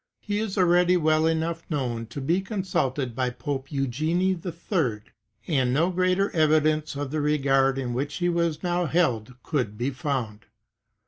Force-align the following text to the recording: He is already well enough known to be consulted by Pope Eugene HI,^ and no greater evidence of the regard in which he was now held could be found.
He 0.19 0.39
is 0.39 0.57
already 0.57 0.97
well 0.97 1.27
enough 1.27 1.61
known 1.69 2.07
to 2.07 2.19
be 2.19 2.41
consulted 2.41 3.15
by 3.15 3.29
Pope 3.29 3.71
Eugene 3.71 4.19
HI,^ 4.41 5.01
and 5.47 5.71
no 5.71 5.91
greater 5.91 6.31
evidence 6.31 6.95
of 6.95 7.11
the 7.11 7.21
regard 7.21 7.77
in 7.77 7.93
which 7.93 8.15
he 8.15 8.27
was 8.27 8.63
now 8.63 8.87
held 8.87 9.35
could 9.43 9.77
be 9.77 9.91
found. 9.91 10.47